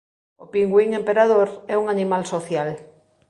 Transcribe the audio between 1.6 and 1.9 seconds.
é un